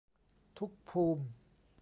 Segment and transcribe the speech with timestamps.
[0.57, 1.23] ทุกภูมิ